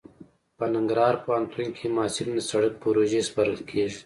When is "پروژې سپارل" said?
2.83-3.57